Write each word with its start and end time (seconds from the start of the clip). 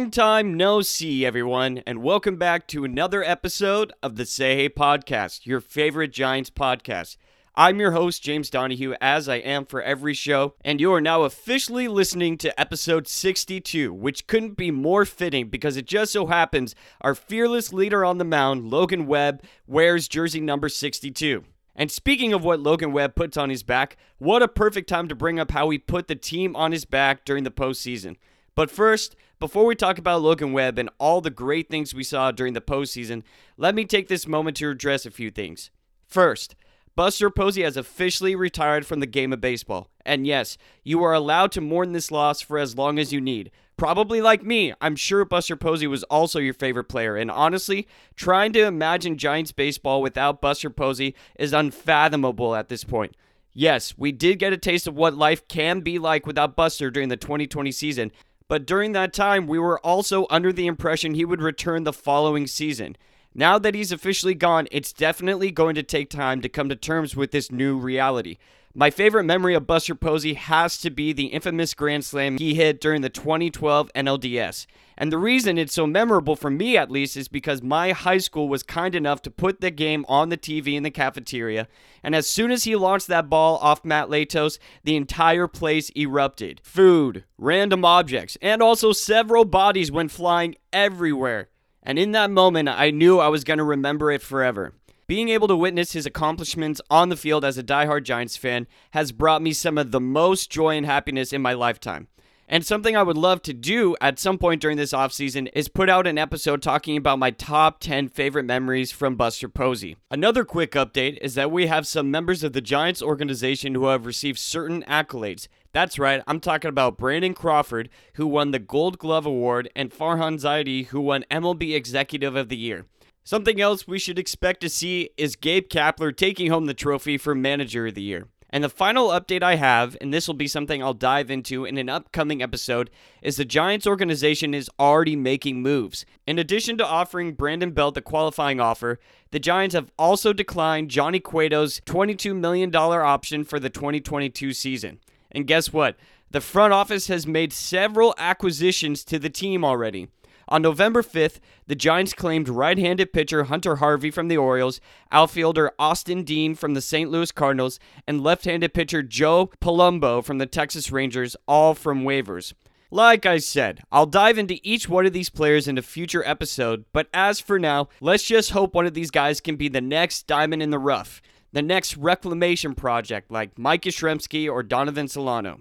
Long 0.00 0.10
time 0.10 0.56
no 0.56 0.80
see, 0.80 1.26
everyone, 1.26 1.82
and 1.86 2.02
welcome 2.02 2.36
back 2.36 2.66
to 2.66 2.84
another 2.84 3.22
episode 3.22 3.92
of 4.02 4.16
the 4.16 4.24
Say 4.24 4.56
Hey 4.56 4.70
Podcast, 4.70 5.44
your 5.44 5.60
favorite 5.60 6.10
Giants 6.10 6.48
podcast. 6.48 7.18
I'm 7.54 7.78
your 7.78 7.90
host, 7.90 8.22
James 8.22 8.48
Donahue, 8.48 8.94
as 9.02 9.28
I 9.28 9.36
am 9.36 9.66
for 9.66 9.82
every 9.82 10.14
show, 10.14 10.54
and 10.64 10.80
you 10.80 10.90
are 10.94 11.02
now 11.02 11.24
officially 11.24 11.86
listening 11.86 12.38
to 12.38 12.58
episode 12.58 13.08
62, 13.08 13.92
which 13.92 14.26
couldn't 14.26 14.56
be 14.56 14.70
more 14.70 15.04
fitting 15.04 15.48
because 15.50 15.76
it 15.76 15.84
just 15.84 16.14
so 16.14 16.28
happens 16.28 16.74
our 17.02 17.14
fearless 17.14 17.70
leader 17.70 18.02
on 18.02 18.16
the 18.16 18.24
mound, 18.24 18.70
Logan 18.70 19.06
Webb, 19.06 19.44
wears 19.66 20.08
jersey 20.08 20.40
number 20.40 20.70
62. 20.70 21.44
And 21.76 21.92
speaking 21.92 22.32
of 22.32 22.42
what 22.42 22.60
Logan 22.60 22.92
Webb 22.92 23.16
puts 23.16 23.36
on 23.36 23.50
his 23.50 23.62
back, 23.62 23.98
what 24.16 24.42
a 24.42 24.48
perfect 24.48 24.88
time 24.88 25.08
to 25.08 25.14
bring 25.14 25.38
up 25.38 25.50
how 25.50 25.68
he 25.68 25.76
put 25.76 26.08
the 26.08 26.14
team 26.14 26.56
on 26.56 26.72
his 26.72 26.86
back 26.86 27.26
during 27.26 27.44
the 27.44 27.50
postseason. 27.50 28.16
But 28.54 28.70
first, 28.70 29.14
before 29.40 29.64
we 29.64 29.74
talk 29.74 29.96
about 29.96 30.20
Logan 30.20 30.52
Webb 30.52 30.78
and 30.78 30.90
all 30.98 31.22
the 31.22 31.30
great 31.30 31.70
things 31.70 31.94
we 31.94 32.04
saw 32.04 32.30
during 32.30 32.52
the 32.52 32.60
postseason, 32.60 33.22
let 33.56 33.74
me 33.74 33.86
take 33.86 34.06
this 34.06 34.28
moment 34.28 34.58
to 34.58 34.68
address 34.68 35.06
a 35.06 35.10
few 35.10 35.30
things. 35.30 35.70
First, 36.06 36.54
Buster 36.94 37.30
Posey 37.30 37.62
has 37.62 37.78
officially 37.78 38.34
retired 38.36 38.84
from 38.84 39.00
the 39.00 39.06
game 39.06 39.32
of 39.32 39.40
baseball. 39.40 39.88
And 40.04 40.26
yes, 40.26 40.58
you 40.84 41.02
are 41.02 41.14
allowed 41.14 41.52
to 41.52 41.62
mourn 41.62 41.92
this 41.92 42.10
loss 42.10 42.42
for 42.42 42.58
as 42.58 42.76
long 42.76 42.98
as 42.98 43.14
you 43.14 43.20
need. 43.20 43.50
Probably 43.78 44.20
like 44.20 44.42
me, 44.42 44.74
I'm 44.78 44.94
sure 44.94 45.24
Buster 45.24 45.56
Posey 45.56 45.86
was 45.86 46.02
also 46.04 46.38
your 46.38 46.52
favorite 46.52 46.90
player. 46.90 47.16
And 47.16 47.30
honestly, 47.30 47.88
trying 48.16 48.52
to 48.52 48.66
imagine 48.66 49.16
Giants 49.16 49.52
baseball 49.52 50.02
without 50.02 50.42
Buster 50.42 50.68
Posey 50.68 51.14
is 51.38 51.54
unfathomable 51.54 52.54
at 52.54 52.68
this 52.68 52.84
point. 52.84 53.16
Yes, 53.54 53.94
we 53.96 54.12
did 54.12 54.38
get 54.38 54.52
a 54.52 54.58
taste 54.58 54.86
of 54.86 54.96
what 54.96 55.16
life 55.16 55.48
can 55.48 55.80
be 55.80 55.98
like 55.98 56.26
without 56.26 56.56
Buster 56.56 56.90
during 56.90 57.08
the 57.08 57.16
2020 57.16 57.72
season, 57.72 58.12
but 58.50 58.66
during 58.66 58.90
that 58.90 59.12
time, 59.12 59.46
we 59.46 59.60
were 59.60 59.78
also 59.78 60.26
under 60.28 60.52
the 60.52 60.66
impression 60.66 61.14
he 61.14 61.24
would 61.24 61.40
return 61.40 61.84
the 61.84 61.92
following 61.92 62.48
season. 62.48 62.96
Now 63.32 63.60
that 63.60 63.76
he's 63.76 63.92
officially 63.92 64.34
gone, 64.34 64.66
it's 64.72 64.92
definitely 64.92 65.52
going 65.52 65.76
to 65.76 65.84
take 65.84 66.10
time 66.10 66.40
to 66.40 66.48
come 66.48 66.68
to 66.68 66.74
terms 66.74 67.14
with 67.14 67.30
this 67.30 67.52
new 67.52 67.78
reality. 67.78 68.38
My 68.72 68.88
favorite 68.90 69.24
memory 69.24 69.54
of 69.54 69.66
Buster 69.66 69.96
Posey 69.96 70.34
has 70.34 70.78
to 70.78 70.90
be 70.90 71.12
the 71.12 71.26
infamous 71.26 71.74
Grand 71.74 72.04
Slam 72.04 72.38
he 72.38 72.54
hit 72.54 72.80
during 72.80 73.02
the 73.02 73.08
2012 73.08 73.90
NLDS. 73.96 74.66
And 74.96 75.10
the 75.10 75.18
reason 75.18 75.58
it's 75.58 75.72
so 75.72 75.88
memorable 75.88 76.36
for 76.36 76.50
me, 76.50 76.76
at 76.76 76.88
least, 76.88 77.16
is 77.16 77.26
because 77.26 77.64
my 77.64 77.90
high 77.90 78.18
school 78.18 78.48
was 78.48 78.62
kind 78.62 78.94
enough 78.94 79.22
to 79.22 79.30
put 79.30 79.60
the 79.60 79.72
game 79.72 80.04
on 80.06 80.28
the 80.28 80.36
TV 80.36 80.74
in 80.74 80.84
the 80.84 80.90
cafeteria. 80.92 81.66
And 82.04 82.14
as 82.14 82.28
soon 82.28 82.52
as 82.52 82.62
he 82.62 82.76
launched 82.76 83.08
that 83.08 83.28
ball 83.28 83.56
off 83.56 83.84
Matt 83.84 84.08
Latos, 84.08 84.60
the 84.84 84.94
entire 84.94 85.48
place 85.48 85.90
erupted. 85.96 86.60
Food, 86.62 87.24
random 87.38 87.84
objects, 87.84 88.38
and 88.40 88.62
also 88.62 88.92
several 88.92 89.44
bodies 89.44 89.90
went 89.90 90.12
flying 90.12 90.54
everywhere. 90.72 91.48
And 91.82 91.98
in 91.98 92.12
that 92.12 92.30
moment, 92.30 92.68
I 92.68 92.92
knew 92.92 93.18
I 93.18 93.28
was 93.28 93.42
going 93.42 93.58
to 93.58 93.64
remember 93.64 94.12
it 94.12 94.22
forever. 94.22 94.74
Being 95.10 95.30
able 95.30 95.48
to 95.48 95.56
witness 95.56 95.90
his 95.90 96.06
accomplishments 96.06 96.80
on 96.88 97.08
the 97.08 97.16
field 97.16 97.44
as 97.44 97.58
a 97.58 97.64
diehard 97.64 98.04
Giants 98.04 98.36
fan 98.36 98.68
has 98.92 99.10
brought 99.10 99.42
me 99.42 99.52
some 99.52 99.76
of 99.76 99.90
the 99.90 99.98
most 99.98 100.52
joy 100.52 100.76
and 100.76 100.86
happiness 100.86 101.32
in 101.32 101.42
my 101.42 101.52
lifetime. 101.52 102.06
And 102.48 102.64
something 102.64 102.96
I 102.96 103.02
would 103.02 103.16
love 103.16 103.42
to 103.42 103.52
do 103.52 103.96
at 104.00 104.20
some 104.20 104.38
point 104.38 104.62
during 104.62 104.76
this 104.76 104.92
offseason 104.92 105.48
is 105.52 105.66
put 105.66 105.90
out 105.90 106.06
an 106.06 106.16
episode 106.16 106.62
talking 106.62 106.96
about 106.96 107.18
my 107.18 107.32
top 107.32 107.80
10 107.80 108.06
favorite 108.06 108.44
memories 108.44 108.92
from 108.92 109.16
Buster 109.16 109.48
Posey. 109.48 109.96
Another 110.12 110.44
quick 110.44 110.74
update 110.74 111.18
is 111.20 111.34
that 111.34 111.50
we 111.50 111.66
have 111.66 111.88
some 111.88 112.08
members 112.12 112.44
of 112.44 112.52
the 112.52 112.60
Giants 112.60 113.02
organization 113.02 113.74
who 113.74 113.86
have 113.86 114.06
received 114.06 114.38
certain 114.38 114.84
accolades. 114.84 115.48
That's 115.72 115.98
right, 115.98 116.22
I'm 116.28 116.38
talking 116.38 116.68
about 116.68 116.98
Brandon 116.98 117.34
Crawford, 117.34 117.88
who 118.14 118.28
won 118.28 118.52
the 118.52 118.60
Gold 118.60 118.98
Glove 118.98 119.26
Award, 119.26 119.70
and 119.74 119.90
Farhan 119.90 120.40
Zaidi, 120.40 120.86
who 120.86 121.00
won 121.00 121.24
MLB 121.32 121.74
Executive 121.74 122.36
of 122.36 122.48
the 122.48 122.56
Year. 122.56 122.86
Something 123.22 123.60
else 123.60 123.86
we 123.86 123.98
should 123.98 124.18
expect 124.18 124.60
to 124.62 124.68
see 124.68 125.10
is 125.16 125.36
Gabe 125.36 125.68
Kapler 125.68 126.16
taking 126.16 126.50
home 126.50 126.66
the 126.66 126.74
trophy 126.74 127.18
for 127.18 127.34
Manager 127.34 127.86
of 127.86 127.94
the 127.94 128.02
Year. 128.02 128.26
And 128.52 128.64
the 128.64 128.68
final 128.68 129.10
update 129.10 129.42
I 129.42 129.54
have, 129.54 129.96
and 130.00 130.12
this 130.12 130.26
will 130.26 130.34
be 130.34 130.48
something 130.48 130.82
I'll 130.82 130.94
dive 130.94 131.30
into 131.30 131.64
in 131.64 131.78
an 131.78 131.88
upcoming 131.88 132.42
episode, 132.42 132.90
is 133.22 133.36
the 133.36 133.44
Giants 133.44 133.86
organization 133.86 134.54
is 134.54 134.68
already 134.78 135.14
making 135.14 135.62
moves. 135.62 136.04
In 136.26 136.38
addition 136.38 136.76
to 136.78 136.86
offering 136.86 137.34
Brandon 137.34 137.70
Belt 137.70 137.94
the 137.94 138.02
qualifying 138.02 138.58
offer, 138.58 138.98
the 139.30 139.38
Giants 139.38 139.74
have 139.76 139.92
also 139.96 140.32
declined 140.32 140.90
Johnny 140.90 141.20
Cueto's 141.20 141.80
$22 141.82 142.34
million 142.34 142.74
option 142.74 143.44
for 143.44 143.60
the 143.60 143.70
2022 143.70 144.52
season. 144.52 144.98
And 145.30 145.46
guess 145.46 145.72
what? 145.72 145.96
The 146.32 146.40
front 146.40 146.72
office 146.72 147.06
has 147.06 147.26
made 147.26 147.52
several 147.52 148.14
acquisitions 148.18 149.04
to 149.04 149.20
the 149.20 149.30
team 149.30 149.64
already. 149.64 150.08
On 150.50 150.60
November 150.60 151.00
5th, 151.00 151.38
the 151.68 151.76
Giants 151.76 152.12
claimed 152.12 152.48
right 152.48 152.76
handed 152.76 153.12
pitcher 153.12 153.44
Hunter 153.44 153.76
Harvey 153.76 154.10
from 154.10 154.26
the 154.26 154.36
Orioles, 154.36 154.80
outfielder 155.12 155.70
Austin 155.78 156.24
Dean 156.24 156.56
from 156.56 156.74
the 156.74 156.80
St. 156.80 157.08
Louis 157.08 157.30
Cardinals, 157.30 157.78
and 158.08 158.20
left 158.20 158.46
handed 158.46 158.74
pitcher 158.74 159.00
Joe 159.04 159.52
Palumbo 159.60 160.24
from 160.24 160.38
the 160.38 160.46
Texas 160.46 160.90
Rangers, 160.90 161.36
all 161.46 161.74
from 161.74 162.02
waivers. 162.02 162.52
Like 162.90 163.24
I 163.24 163.38
said, 163.38 163.82
I'll 163.92 164.06
dive 164.06 164.38
into 164.38 164.58
each 164.64 164.88
one 164.88 165.06
of 165.06 165.12
these 165.12 165.30
players 165.30 165.68
in 165.68 165.78
a 165.78 165.82
future 165.82 166.26
episode, 166.26 166.84
but 166.92 167.06
as 167.14 167.38
for 167.38 167.60
now, 167.60 167.88
let's 168.00 168.24
just 168.24 168.50
hope 168.50 168.74
one 168.74 168.86
of 168.86 168.94
these 168.94 169.12
guys 169.12 169.40
can 169.40 169.54
be 169.54 169.68
the 169.68 169.80
next 169.80 170.26
diamond 170.26 170.64
in 170.64 170.70
the 170.70 170.80
rough, 170.80 171.22
the 171.52 171.62
next 171.62 171.96
reclamation 171.96 172.74
project 172.74 173.30
like 173.30 173.56
Mike 173.56 173.82
Yastrzemski 173.82 174.50
or 174.50 174.64
Donovan 174.64 175.06
Solano. 175.06 175.60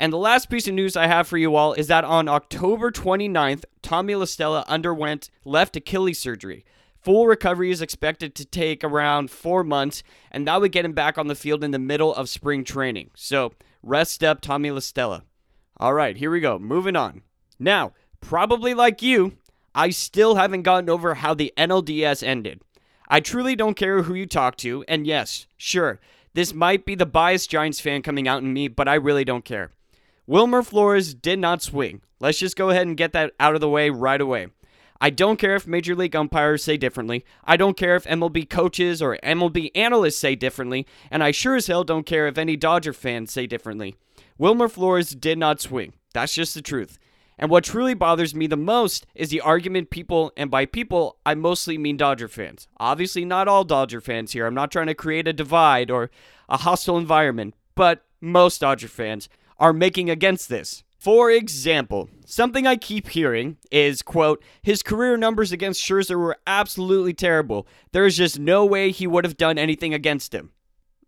And 0.00 0.14
the 0.14 0.16
last 0.16 0.48
piece 0.48 0.66
of 0.66 0.72
news 0.72 0.96
I 0.96 1.08
have 1.08 1.28
for 1.28 1.36
you 1.36 1.54
all 1.54 1.74
is 1.74 1.88
that 1.88 2.04
on 2.04 2.26
October 2.26 2.90
29th, 2.90 3.64
Tommy 3.82 4.14
La 4.14 4.24
Stella 4.24 4.64
underwent 4.66 5.28
left 5.44 5.76
Achilles 5.76 6.18
surgery. 6.18 6.64
Full 7.02 7.26
recovery 7.26 7.70
is 7.70 7.82
expected 7.82 8.34
to 8.34 8.46
take 8.46 8.82
around 8.82 9.30
four 9.30 9.62
months, 9.62 10.02
and 10.30 10.48
that 10.48 10.58
would 10.58 10.72
get 10.72 10.86
him 10.86 10.94
back 10.94 11.18
on 11.18 11.26
the 11.26 11.34
field 11.34 11.62
in 11.62 11.72
the 11.72 11.78
middle 11.78 12.14
of 12.14 12.30
spring 12.30 12.64
training. 12.64 13.10
So, 13.14 13.52
rest 13.82 14.24
up, 14.24 14.40
Tommy 14.40 14.70
La 14.70 14.80
Stella. 14.80 15.24
All 15.76 15.92
right, 15.92 16.16
here 16.16 16.30
we 16.30 16.40
go. 16.40 16.58
Moving 16.58 16.96
on. 16.96 17.20
Now, 17.58 17.92
probably 18.22 18.72
like 18.72 19.02
you, 19.02 19.36
I 19.74 19.90
still 19.90 20.36
haven't 20.36 20.62
gotten 20.62 20.88
over 20.88 21.16
how 21.16 21.34
the 21.34 21.52
NLDS 21.58 22.22
ended. 22.22 22.62
I 23.06 23.20
truly 23.20 23.54
don't 23.54 23.76
care 23.76 24.04
who 24.04 24.14
you 24.14 24.24
talk 24.24 24.56
to, 24.58 24.82
and 24.88 25.06
yes, 25.06 25.46
sure, 25.58 26.00
this 26.32 26.54
might 26.54 26.86
be 26.86 26.94
the 26.94 27.04
biased 27.04 27.50
Giants 27.50 27.80
fan 27.80 28.00
coming 28.00 28.26
out 28.26 28.42
in 28.42 28.54
me, 28.54 28.66
but 28.66 28.88
I 28.88 28.94
really 28.94 29.26
don't 29.26 29.44
care. 29.44 29.72
Wilmer 30.26 30.62
Flores 30.62 31.14
did 31.14 31.38
not 31.38 31.62
swing. 31.62 32.02
Let's 32.20 32.38
just 32.38 32.56
go 32.56 32.70
ahead 32.70 32.86
and 32.86 32.96
get 32.96 33.12
that 33.12 33.32
out 33.40 33.54
of 33.54 33.60
the 33.60 33.68
way 33.68 33.90
right 33.90 34.20
away. 34.20 34.48
I 35.00 35.08
don't 35.08 35.38
care 35.38 35.56
if 35.56 35.66
Major 35.66 35.94
League 35.94 36.14
umpires 36.14 36.62
say 36.62 36.76
differently. 36.76 37.24
I 37.44 37.56
don't 37.56 37.76
care 37.76 37.96
if 37.96 38.04
MLB 38.04 38.50
coaches 38.50 39.00
or 39.00 39.16
MLB 39.22 39.70
analysts 39.74 40.18
say 40.18 40.34
differently. 40.34 40.86
And 41.10 41.24
I 41.24 41.30
sure 41.30 41.56
as 41.56 41.68
hell 41.68 41.84
don't 41.84 42.04
care 42.04 42.26
if 42.26 42.36
any 42.36 42.56
Dodger 42.56 42.92
fans 42.92 43.32
say 43.32 43.46
differently. 43.46 43.96
Wilmer 44.36 44.68
Flores 44.68 45.10
did 45.14 45.38
not 45.38 45.60
swing. 45.60 45.94
That's 46.12 46.34
just 46.34 46.54
the 46.54 46.60
truth. 46.60 46.98
And 47.38 47.50
what 47.50 47.64
truly 47.64 47.94
bothers 47.94 48.34
me 48.34 48.46
the 48.46 48.56
most 48.58 49.06
is 49.14 49.30
the 49.30 49.40
argument 49.40 49.88
people, 49.88 50.30
and 50.36 50.50
by 50.50 50.66
people, 50.66 51.16
I 51.24 51.34
mostly 51.34 51.78
mean 51.78 51.96
Dodger 51.96 52.28
fans. 52.28 52.68
Obviously, 52.78 53.24
not 53.24 53.48
all 53.48 53.64
Dodger 53.64 54.02
fans 54.02 54.32
here. 54.32 54.46
I'm 54.46 54.54
not 54.54 54.70
trying 54.70 54.88
to 54.88 54.94
create 54.94 55.26
a 55.26 55.32
divide 55.32 55.90
or 55.90 56.10
a 56.50 56.58
hostile 56.58 56.98
environment, 56.98 57.54
but 57.74 58.04
most 58.20 58.60
Dodger 58.60 58.88
fans 58.88 59.30
are 59.60 59.72
making 59.72 60.10
against 60.10 60.48
this. 60.48 60.82
For 60.98 61.30
example, 61.30 62.10
something 62.26 62.66
I 62.66 62.76
keep 62.76 63.08
hearing 63.08 63.58
is, 63.70 64.02
quote, 64.02 64.42
his 64.62 64.82
career 64.82 65.16
numbers 65.16 65.52
against 65.52 65.82
Scherzer 65.82 66.18
were 66.18 66.38
absolutely 66.46 67.14
terrible. 67.14 67.66
There 67.92 68.04
is 68.04 68.16
just 68.16 68.38
no 68.38 68.66
way 68.66 68.90
he 68.90 69.06
would 69.06 69.24
have 69.24 69.36
done 69.36 69.56
anything 69.56 69.94
against 69.94 70.34
him. 70.34 70.50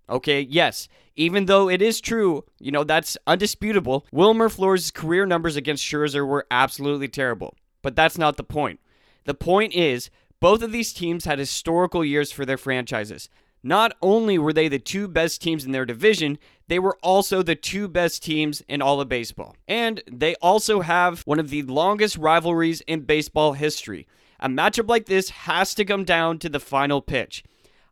Okay, 0.08 0.40
yes, 0.40 0.88
even 1.14 1.46
though 1.46 1.68
it 1.68 1.82
is 1.82 2.00
true, 2.00 2.44
you 2.58 2.70
know, 2.70 2.84
that's 2.84 3.18
undisputable, 3.26 4.06
Wilmer 4.12 4.48
Flores' 4.48 4.90
career 4.90 5.26
numbers 5.26 5.56
against 5.56 5.84
Scherzer 5.84 6.26
were 6.26 6.46
absolutely 6.50 7.08
terrible. 7.08 7.54
But 7.82 7.96
that's 7.96 8.16
not 8.16 8.36
the 8.36 8.44
point. 8.44 8.80
The 9.24 9.34
point 9.34 9.74
is, 9.74 10.10
both 10.40 10.62
of 10.62 10.72
these 10.72 10.92
teams 10.92 11.24
had 11.24 11.38
historical 11.38 12.04
years 12.04 12.32
for 12.32 12.46
their 12.46 12.56
franchises. 12.56 13.28
Not 13.62 13.96
only 14.02 14.38
were 14.38 14.52
they 14.52 14.68
the 14.68 14.78
two 14.78 15.06
best 15.06 15.40
teams 15.40 15.64
in 15.64 15.72
their 15.72 15.86
division, 15.86 16.38
they 16.68 16.78
were 16.78 16.98
also 17.02 17.42
the 17.42 17.54
two 17.54 17.88
best 17.88 18.22
teams 18.22 18.62
in 18.68 18.80
all 18.82 19.00
of 19.00 19.08
baseball. 19.08 19.56
And 19.66 20.02
they 20.10 20.34
also 20.36 20.80
have 20.80 21.22
one 21.22 21.38
of 21.38 21.50
the 21.50 21.62
longest 21.62 22.16
rivalries 22.16 22.80
in 22.82 23.00
baseball 23.00 23.54
history. 23.54 24.06
A 24.40 24.48
matchup 24.48 24.88
like 24.88 25.06
this 25.06 25.30
has 25.30 25.74
to 25.74 25.84
come 25.84 26.04
down 26.04 26.38
to 26.40 26.48
the 26.48 26.60
final 26.60 27.00
pitch. 27.00 27.44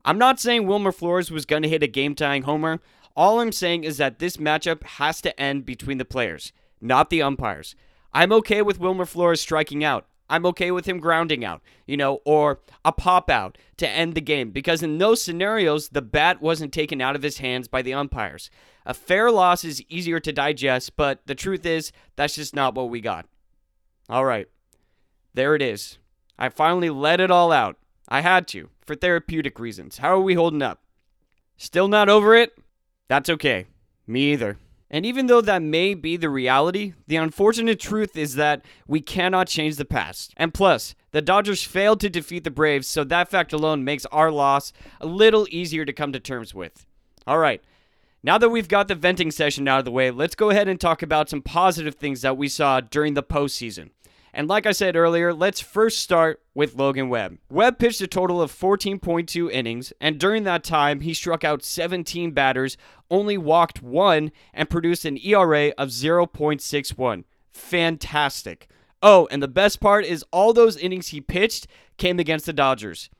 I'm 0.04 0.18
not 0.18 0.40
saying 0.40 0.66
Wilmer 0.66 0.92
Flores 0.92 1.30
was 1.30 1.46
going 1.46 1.62
to 1.62 1.68
hit 1.68 1.82
a 1.82 1.86
game 1.86 2.14
tying 2.14 2.42
homer. 2.42 2.80
All 3.14 3.40
I'm 3.40 3.52
saying 3.52 3.84
is 3.84 3.98
that 3.98 4.18
this 4.18 4.36
matchup 4.36 4.82
has 4.82 5.20
to 5.22 5.40
end 5.40 5.66
between 5.66 5.98
the 5.98 6.04
players, 6.04 6.52
not 6.80 7.10
the 7.10 7.22
umpires. 7.22 7.74
I'm 8.12 8.32
okay 8.32 8.62
with 8.62 8.80
Wilmer 8.80 9.04
Flores 9.04 9.40
striking 9.40 9.84
out. 9.84 10.06
I'm 10.30 10.46
okay 10.46 10.70
with 10.70 10.86
him 10.86 11.00
grounding 11.00 11.44
out, 11.44 11.60
you 11.86 11.96
know, 11.96 12.20
or 12.24 12.60
a 12.84 12.92
pop 12.92 13.28
out 13.28 13.58
to 13.78 13.88
end 13.88 14.14
the 14.14 14.20
game 14.20 14.52
because 14.52 14.82
in 14.82 14.98
those 14.98 15.20
scenarios, 15.20 15.88
the 15.88 16.00
bat 16.00 16.40
wasn't 16.40 16.72
taken 16.72 17.00
out 17.00 17.16
of 17.16 17.22
his 17.22 17.38
hands 17.38 17.66
by 17.66 17.82
the 17.82 17.92
umpires. 17.92 18.48
A 18.86 18.94
fair 18.94 19.30
loss 19.30 19.64
is 19.64 19.82
easier 19.88 20.20
to 20.20 20.32
digest, 20.32 20.96
but 20.96 21.20
the 21.26 21.34
truth 21.34 21.66
is, 21.66 21.90
that's 22.14 22.36
just 22.36 22.54
not 22.54 22.76
what 22.76 22.88
we 22.88 23.00
got. 23.00 23.26
All 24.08 24.24
right, 24.24 24.46
there 25.34 25.56
it 25.56 25.62
is. 25.62 25.98
I 26.38 26.48
finally 26.48 26.90
let 26.90 27.20
it 27.20 27.30
all 27.30 27.50
out. 27.50 27.76
I 28.08 28.20
had 28.20 28.46
to, 28.48 28.70
for 28.80 28.94
therapeutic 28.94 29.58
reasons. 29.58 29.98
How 29.98 30.14
are 30.14 30.20
we 30.20 30.34
holding 30.34 30.62
up? 30.62 30.80
Still 31.56 31.88
not 31.88 32.08
over 32.08 32.34
it? 32.34 32.56
That's 33.08 33.28
okay. 33.28 33.66
Me 34.06 34.32
either. 34.32 34.58
And 34.90 35.06
even 35.06 35.26
though 35.26 35.40
that 35.40 35.62
may 35.62 35.94
be 35.94 36.16
the 36.16 36.28
reality, 36.28 36.94
the 37.06 37.16
unfortunate 37.16 37.78
truth 37.78 38.16
is 38.16 38.34
that 38.34 38.64
we 38.88 39.00
cannot 39.00 39.46
change 39.46 39.76
the 39.76 39.84
past. 39.84 40.34
And 40.36 40.52
plus, 40.52 40.96
the 41.12 41.22
Dodgers 41.22 41.62
failed 41.62 42.00
to 42.00 42.10
defeat 42.10 42.42
the 42.42 42.50
Braves, 42.50 42.88
so 42.88 43.04
that 43.04 43.28
fact 43.28 43.52
alone 43.52 43.84
makes 43.84 44.04
our 44.06 44.32
loss 44.32 44.72
a 45.00 45.06
little 45.06 45.46
easier 45.50 45.84
to 45.84 45.92
come 45.92 46.12
to 46.12 46.20
terms 46.20 46.54
with. 46.54 46.86
All 47.26 47.38
right. 47.38 47.62
Now 48.22 48.36
that 48.36 48.50
we've 48.50 48.68
got 48.68 48.88
the 48.88 48.94
venting 48.94 49.30
session 49.30 49.66
out 49.68 49.78
of 49.78 49.84
the 49.84 49.90
way, 49.92 50.10
let's 50.10 50.34
go 50.34 50.50
ahead 50.50 50.68
and 50.68 50.78
talk 50.78 51.02
about 51.02 51.30
some 51.30 51.40
positive 51.40 51.94
things 51.94 52.22
that 52.22 52.36
we 52.36 52.48
saw 52.48 52.80
during 52.80 53.14
the 53.14 53.22
postseason. 53.22 53.90
And 54.32 54.48
like 54.48 54.66
I 54.66 54.72
said 54.72 54.96
earlier, 54.96 55.32
let's 55.32 55.60
first 55.60 56.00
start 56.00 56.40
with 56.54 56.76
Logan 56.76 57.08
Webb. 57.08 57.38
Webb 57.50 57.78
pitched 57.78 58.00
a 58.00 58.06
total 58.06 58.40
of 58.40 58.52
14.2 58.52 59.50
innings, 59.50 59.92
and 60.00 60.18
during 60.18 60.44
that 60.44 60.64
time, 60.64 61.00
he 61.00 61.14
struck 61.14 61.44
out 61.44 61.64
17 61.64 62.30
batters, 62.32 62.76
only 63.10 63.36
walked 63.36 63.82
one, 63.82 64.30
and 64.54 64.70
produced 64.70 65.04
an 65.04 65.18
ERA 65.18 65.72
of 65.76 65.88
0.61. 65.88 67.24
Fantastic. 67.52 68.68
Oh, 69.02 69.26
and 69.30 69.42
the 69.42 69.48
best 69.48 69.80
part 69.80 70.04
is 70.04 70.24
all 70.30 70.52
those 70.52 70.76
innings 70.76 71.08
he 71.08 71.20
pitched 71.20 71.66
came 71.96 72.18
against 72.18 72.46
the 72.46 72.52
Dodgers. 72.52 73.10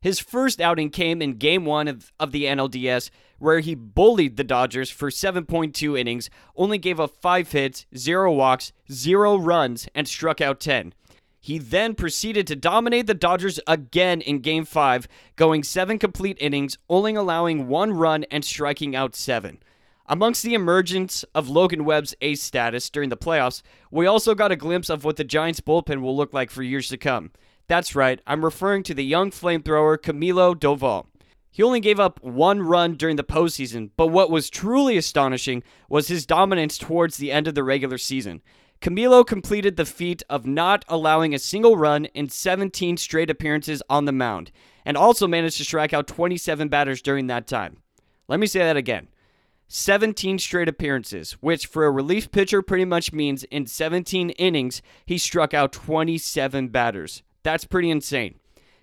His 0.00 0.20
first 0.20 0.60
outing 0.60 0.90
came 0.90 1.20
in 1.20 1.34
game 1.34 1.64
one 1.64 1.88
of, 1.88 2.12
of 2.20 2.30
the 2.30 2.44
NLDS, 2.44 3.10
where 3.38 3.60
he 3.60 3.74
bullied 3.74 4.36
the 4.36 4.44
Dodgers 4.44 4.90
for 4.90 5.10
7.2 5.10 5.98
innings, 5.98 6.30
only 6.56 6.78
gave 6.78 7.00
up 7.00 7.10
5 7.20 7.50
hits, 7.50 7.86
0 7.96 8.32
walks, 8.32 8.72
0 8.90 9.38
runs, 9.38 9.88
and 9.94 10.06
struck 10.06 10.40
out 10.40 10.60
10. 10.60 10.94
He 11.40 11.58
then 11.58 11.94
proceeded 11.94 12.46
to 12.48 12.56
dominate 12.56 13.06
the 13.06 13.14
Dodgers 13.14 13.58
again 13.66 14.20
in 14.20 14.40
Game 14.40 14.64
5, 14.64 15.08
going 15.36 15.62
7 15.62 15.98
complete 15.98 16.36
innings, 16.40 16.78
only 16.88 17.14
allowing 17.14 17.68
1 17.68 17.92
run 17.92 18.24
and 18.24 18.44
striking 18.44 18.94
out 18.94 19.16
7. 19.16 19.58
Amongst 20.06 20.42
the 20.42 20.54
emergence 20.54 21.24
of 21.34 21.48
Logan 21.48 21.84
Webb's 21.84 22.14
ace 22.20 22.42
status 22.42 22.88
during 22.88 23.08
the 23.08 23.16
playoffs, 23.16 23.62
we 23.90 24.06
also 24.06 24.34
got 24.34 24.52
a 24.52 24.56
glimpse 24.56 24.88
of 24.88 25.04
what 25.04 25.16
the 25.16 25.24
Giants' 25.24 25.60
bullpen 25.60 26.00
will 26.00 26.16
look 26.16 26.32
like 26.32 26.50
for 26.50 26.62
years 26.62 26.88
to 26.88 26.96
come. 26.96 27.30
That's 27.68 27.94
right, 27.94 28.20
I'm 28.26 28.46
referring 28.46 28.82
to 28.84 28.94
the 28.94 29.04
young 29.04 29.30
flamethrower 29.30 29.98
Camilo 29.98 30.54
Doval. 30.54 31.06
He 31.50 31.62
only 31.62 31.80
gave 31.80 32.00
up 32.00 32.22
one 32.22 32.62
run 32.62 32.94
during 32.94 33.16
the 33.16 33.24
postseason, 33.24 33.90
but 33.94 34.06
what 34.06 34.30
was 34.30 34.48
truly 34.48 34.96
astonishing 34.96 35.62
was 35.86 36.08
his 36.08 36.24
dominance 36.24 36.78
towards 36.78 37.18
the 37.18 37.30
end 37.30 37.46
of 37.46 37.54
the 37.54 37.62
regular 37.62 37.98
season. 37.98 38.40
Camilo 38.80 39.26
completed 39.26 39.76
the 39.76 39.84
feat 39.84 40.22
of 40.30 40.46
not 40.46 40.84
allowing 40.88 41.34
a 41.34 41.38
single 41.38 41.76
run 41.76 42.06
in 42.06 42.30
17 42.30 42.96
straight 42.96 43.28
appearances 43.28 43.82
on 43.90 44.06
the 44.06 44.12
mound, 44.12 44.50
and 44.86 44.96
also 44.96 45.26
managed 45.26 45.58
to 45.58 45.64
strike 45.64 45.92
out 45.92 46.06
27 46.06 46.68
batters 46.68 47.02
during 47.02 47.26
that 47.26 47.46
time. 47.46 47.82
Let 48.28 48.40
me 48.40 48.46
say 48.46 48.60
that 48.60 48.76
again 48.78 49.08
17 49.66 50.38
straight 50.38 50.68
appearances, 50.68 51.32
which 51.40 51.66
for 51.66 51.84
a 51.84 51.90
relief 51.90 52.30
pitcher 52.30 52.62
pretty 52.62 52.86
much 52.86 53.12
means 53.12 53.44
in 53.44 53.66
17 53.66 54.30
innings, 54.30 54.80
he 55.04 55.18
struck 55.18 55.52
out 55.52 55.72
27 55.72 56.68
batters. 56.68 57.22
That's 57.48 57.64
pretty 57.64 57.88
insane. 57.88 58.34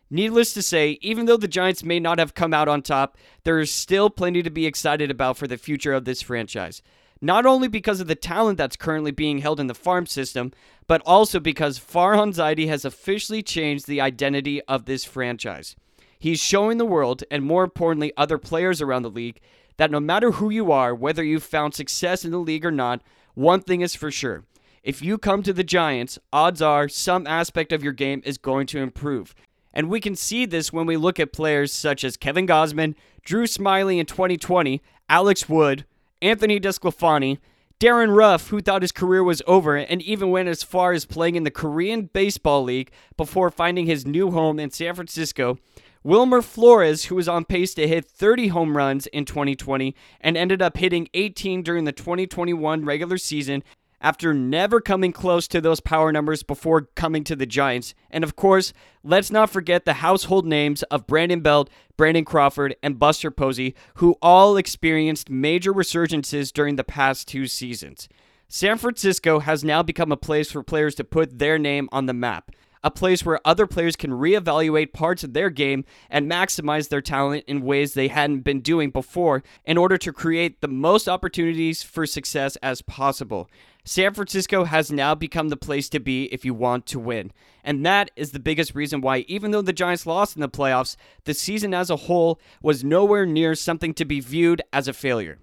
Needless 0.10 0.52
to 0.56 0.62
say, 0.64 0.98
even 1.02 1.28
though 1.28 1.38
the 1.38 1.48
Giants 1.48 1.84
may 1.84 2.00
not 2.00 2.18
have 2.18 2.34
come 2.34 2.52
out 2.52 2.68
on 2.68 2.82
top, 2.82 3.16
there 3.44 3.60
is 3.60 3.72
still 3.72 4.10
plenty 4.10 4.42
to 4.42 4.50
be 4.50 4.66
excited 4.66 5.12
about 5.12 5.38
for 5.38 5.46
the 5.46 5.56
future 5.56 5.94
of 5.94 6.06
this 6.06 6.24
franchise. 6.24 6.82
Not 7.22 7.46
only 7.46 7.68
because 7.68 8.00
of 8.00 8.08
the 8.08 8.16
talent 8.16 8.58
that's 8.58 8.76
currently 8.76 9.12
being 9.12 9.38
held 9.38 9.60
in 9.60 9.68
the 9.68 9.76
farm 9.76 10.08
system, 10.08 10.52
but 10.88 11.04
also 11.06 11.40
because 11.40 11.78
Farhan 11.78 12.34
Zaidi 12.34 12.68
has 12.68 12.86
officially 12.86 13.44
changed 13.44 13.86
the 13.86 14.02
identity 14.02 14.64
of 14.64 14.86
this 14.86 15.06
franchise. 15.06 15.76
He's 16.18 16.40
showing 16.40 16.80
the 16.80 16.86
world, 16.86 17.24
and 17.30 17.44
more 17.44 17.64
importantly, 17.64 18.14
other 18.18 18.40
players 18.40 18.82
around 18.82 19.04
the 19.04 19.12
league, 19.12 19.42
that 19.78 19.92
no 19.92 20.00
matter 20.00 20.32
who 20.32 20.50
you 20.50 20.72
are, 20.72 20.96
whether 20.96 21.24
you've 21.24 21.44
found 21.44 21.76
success 21.76 22.26
in 22.26 22.32
the 22.32 22.40
league 22.40 22.66
or 22.66 22.72
not, 22.72 23.04
one 23.36 23.62
thing 23.62 23.82
is 23.82 23.94
for 23.94 24.10
sure 24.10 24.44
if 24.86 25.02
you 25.02 25.18
come 25.18 25.42
to 25.42 25.52
the 25.52 25.64
Giants, 25.64 26.20
odds 26.32 26.62
are 26.62 26.88
some 26.88 27.26
aspect 27.26 27.74
of 27.74 27.84
your 27.84 27.92
game 27.92 28.22
is 28.24 28.38
going 28.38 28.68
to 28.68 28.78
improve. 28.78 29.34
And 29.74 29.90
we 29.90 30.00
can 30.00 30.16
see 30.16 30.46
this 30.46 30.72
when 30.72 30.86
we 30.86 30.96
look 30.96 31.20
at 31.20 31.34
players 31.34 31.74
such 31.74 32.04
as 32.04 32.16
Kevin 32.16 32.46
Gausman, 32.46 32.94
Drew 33.24 33.46
Smyly 33.46 34.00
in 34.00 34.06
2020, 34.06 34.84
Alex 35.10 35.50
Wood, 35.50 35.86
Anthony 36.22 36.60
DeSclafani, 36.60 37.40
Darin 37.80 38.12
Ruf, 38.12 38.50
who 38.50 38.62
thought 38.62 38.84
his 38.84 38.92
career 38.92 39.24
was 39.24 39.42
over 39.48 39.76
and 39.76 40.04
even 40.04 40.30
went 40.30 40.50
as 40.50 40.62
far 40.62 40.94
as 40.94 41.06
playing 41.06 41.36
in 41.36 41.44
the 41.44 41.52
Korean 41.52 42.04
Baseball 42.14 42.64
League 42.64 42.92
before 43.18 43.50
finding 43.50 43.88
his 43.88 44.06
new 44.06 44.30
home 44.30 44.60
in 44.60 44.70
San 44.70 44.94
Francisco, 44.94 45.58
Wilmer 46.04 46.44
Flores, 46.44 47.06
who 47.06 47.16
was 47.16 47.28
on 47.28 47.44
pace 47.44 47.74
to 47.74 47.88
hit 47.88 48.06
30 48.06 48.50
home 48.50 48.78
runs 48.78 49.08
in 49.08 49.26
2020 49.26 49.96
and 50.22 50.38
ended 50.38 50.62
up 50.62 50.78
hitting 50.78 51.10
18 51.16 51.64
during 51.64 51.86
the 51.86 51.92
2021 51.92 52.86
regular 52.86 53.18
season 53.18 53.64
after 54.02 54.34
never 54.34 54.80
coming 54.82 55.12
close 55.12 55.48
to 55.48 55.62
those 55.62 55.80
power 55.80 56.12
numbers 56.12 56.44
before 56.44 56.90
coming 56.96 57.24
to 57.24 57.36
the 57.36 57.46
Giants. 57.46 57.94
And 58.12 58.24
of 58.24 58.36
course, 58.36 58.74
let's 59.04 59.32
not 59.32 59.50
forget 59.50 59.86
the 59.86 59.94
household 59.94 60.46
names 60.46 60.84
of 60.84 61.08
Brandon 61.08 61.42
Belt, 61.42 61.70
Brandon 61.98 62.26
Crawford, 62.26 62.76
and 62.84 63.00
Buster 63.00 63.32
Posey, 63.32 63.76
who 63.96 64.16
all 64.22 64.58
experienced 64.58 65.30
major 65.30 65.74
resurgences 65.74 66.52
during 66.52 66.76
the 66.76 66.84
past 66.84 67.28
two 67.28 67.48
seasons. 67.48 68.08
San 68.48 68.78
Francisco 68.78 69.40
has 69.40 69.64
now 69.64 69.82
become 69.82 70.12
a 70.12 70.18
place 70.18 70.52
for 70.52 70.62
players 70.62 70.96
to 70.96 71.04
put 71.04 71.40
their 71.40 71.58
name 71.58 71.90
on 71.92 72.06
the 72.06 72.14
map 72.14 72.52
a 72.86 72.92
place 72.92 73.26
where 73.26 73.40
other 73.44 73.66
players 73.66 73.96
can 73.96 74.12
reevaluate 74.12 74.94
parts 74.94 75.24
of 75.24 75.34
their 75.34 75.50
game 75.50 75.84
and 76.08 76.32
maximize 76.32 76.88
their 76.88 77.02
talent 77.02 77.44
in 77.48 77.64
ways 77.64 77.96
they 77.96 78.08
hadn't 78.08 78.42
been 78.42 78.62
doing 78.62 78.92
before 78.92 79.42
in 79.66 79.76
order 79.76 79.98
to 79.98 80.14
create 80.14 80.62
the 80.62 80.68
most 80.68 81.10
opportunities 81.10 81.82
for 81.82 82.06
success 82.06 82.58
as 82.58 82.84
possible. 82.84 83.50
San 83.84 84.14
Francisco 84.14 84.66
has 84.66 84.92
now 84.92 85.16
become 85.16 85.50
the 85.50 85.58
place 85.58 85.90
to 85.90 86.00
be 86.00 86.26
if 86.26 86.46
you 86.46 86.54
want 86.54 86.86
to 86.86 87.00
win. 87.00 87.32
And 87.64 87.84
that 87.88 88.12
is 88.16 88.32
the 88.32 88.40
biggest 88.40 88.76
reason 88.76 89.02
why, 89.02 89.26
even 89.28 89.50
though 89.50 89.64
the 89.64 89.74
Giants 89.74 90.06
lost 90.06 90.36
in 90.36 90.42
the 90.42 90.48
playoffs, 90.48 90.96
the 91.24 91.34
season 91.34 91.74
as 91.74 91.90
a 91.90 91.96
whole 91.96 92.40
was 92.62 92.84
nowhere 92.84 93.26
near 93.26 93.56
something 93.56 93.96
to 93.96 94.06
be 94.06 94.20
viewed 94.20 94.62
as 94.72 94.88
a 94.88 94.94
failure. 94.94 95.40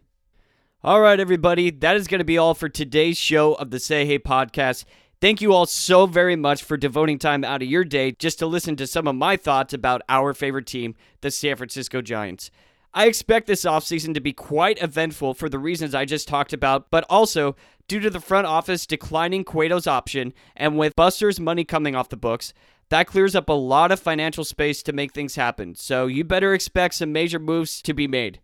All 0.84 1.00
right, 1.00 1.20
everybody, 1.20 1.70
that 1.70 1.94
is 1.96 2.08
going 2.08 2.18
to 2.18 2.24
be 2.24 2.38
all 2.38 2.54
for 2.54 2.68
today's 2.68 3.16
show 3.16 3.54
of 3.54 3.70
the 3.70 3.78
Say 3.78 4.04
Hey 4.04 4.18
podcast. 4.18 4.84
Thank 5.22 5.40
you 5.40 5.52
all 5.52 5.66
so 5.66 6.06
very 6.06 6.34
much 6.34 6.64
for 6.64 6.76
devoting 6.76 7.16
time 7.16 7.44
out 7.44 7.62
of 7.62 7.68
your 7.68 7.84
day 7.84 8.10
just 8.10 8.40
to 8.40 8.46
listen 8.46 8.74
to 8.74 8.88
some 8.88 9.06
of 9.06 9.14
my 9.14 9.36
thoughts 9.36 9.72
about 9.72 10.02
our 10.08 10.34
favorite 10.34 10.66
team, 10.66 10.96
the 11.20 11.30
San 11.30 11.54
Francisco 11.54 12.02
Giants. 12.02 12.50
I 12.92 13.06
expect 13.06 13.46
this 13.46 13.64
offseason 13.64 14.14
to 14.14 14.20
be 14.20 14.32
quite 14.32 14.82
eventful 14.82 15.34
for 15.34 15.48
the 15.48 15.60
reasons 15.60 15.94
I 15.94 16.06
just 16.06 16.26
talked 16.26 16.52
about, 16.52 16.90
but 16.90 17.06
also 17.08 17.54
due 17.86 18.00
to 18.00 18.10
the 18.10 18.18
front 18.18 18.48
office 18.48 18.84
declining 18.84 19.44
Cueto's 19.44 19.86
option 19.86 20.32
and 20.56 20.76
with 20.76 20.96
Buster's 20.96 21.38
money 21.38 21.62
coming 21.62 21.94
off 21.94 22.08
the 22.08 22.16
books, 22.16 22.52
that 22.88 23.06
clears 23.06 23.36
up 23.36 23.48
a 23.48 23.52
lot 23.52 23.92
of 23.92 24.00
financial 24.00 24.44
space 24.44 24.82
to 24.82 24.92
make 24.92 25.12
things 25.12 25.36
happen. 25.36 25.76
So 25.76 26.08
you 26.08 26.24
better 26.24 26.52
expect 26.52 26.94
some 26.94 27.12
major 27.12 27.38
moves 27.38 27.80
to 27.82 27.94
be 27.94 28.08
made. 28.08 28.40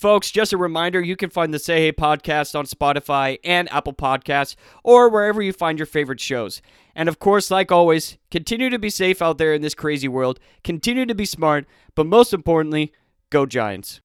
Folks, 0.00 0.30
just 0.30 0.54
a 0.54 0.56
reminder 0.56 0.98
you 0.98 1.14
can 1.14 1.28
find 1.28 1.52
the 1.52 1.58
Say 1.58 1.82
Hey 1.82 1.92
podcast 1.92 2.58
on 2.58 2.64
Spotify 2.64 3.38
and 3.44 3.70
Apple 3.70 3.92
Podcasts 3.92 4.56
or 4.82 5.10
wherever 5.10 5.42
you 5.42 5.52
find 5.52 5.78
your 5.78 5.84
favorite 5.84 6.20
shows. 6.20 6.62
And 6.94 7.06
of 7.06 7.18
course, 7.18 7.50
like 7.50 7.70
always, 7.70 8.16
continue 8.30 8.70
to 8.70 8.78
be 8.78 8.88
safe 8.88 9.20
out 9.20 9.36
there 9.36 9.52
in 9.52 9.60
this 9.60 9.74
crazy 9.74 10.08
world, 10.08 10.40
continue 10.64 11.04
to 11.04 11.14
be 11.14 11.26
smart, 11.26 11.66
but 11.94 12.06
most 12.06 12.32
importantly, 12.32 12.94
go 13.28 13.44
Giants. 13.44 14.00